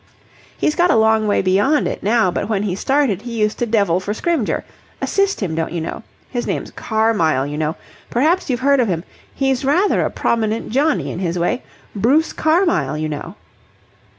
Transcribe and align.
"He's 0.57 0.73
got 0.73 0.89
a 0.89 0.95
long 0.95 1.27
way 1.27 1.43
beyond 1.43 1.87
it 1.87 2.01
now, 2.01 2.31
but 2.31 2.49
when 2.49 2.63
he 2.63 2.73
started 2.73 3.21
he 3.21 3.39
used 3.39 3.59
to 3.59 3.67
devil 3.67 3.99
for 3.99 4.15
Scrymgeour 4.15 4.63
assist 4.99 5.41
him, 5.41 5.53
don't 5.53 5.71
you 5.71 5.79
know. 5.79 6.01
His 6.31 6.47
name's 6.47 6.71
Carmyle, 6.71 7.45
you 7.45 7.55
know. 7.59 7.75
Perhaps 8.09 8.49
you've 8.49 8.61
heard 8.61 8.79
of 8.79 8.87
him? 8.87 9.03
He's 9.35 9.63
rather 9.63 10.01
a 10.01 10.09
prominent 10.09 10.71
johnny 10.71 11.11
in 11.11 11.19
his 11.19 11.37
way. 11.37 11.61
Bruce 11.95 12.33
Carmyle, 12.33 12.97
you 12.97 13.09
know." 13.09 13.35